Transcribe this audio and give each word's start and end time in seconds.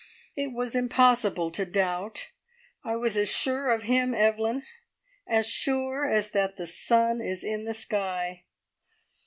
It 0.35 0.51
was 0.51 0.73
impossible 0.73 1.51
to 1.51 1.63
doubt. 1.63 2.29
I 2.83 2.95
was 2.95 3.15
as 3.17 3.29
sure 3.29 3.69
of 3.71 3.83
him, 3.83 4.15
Evelyn 4.15 4.63
as 5.27 5.47
sure 5.47 6.09
as 6.09 6.31
that 6.31 6.57
the 6.57 6.65
sun 6.65 7.21
is 7.21 7.43
in 7.43 7.65
the 7.65 7.75
sky! 7.75 8.45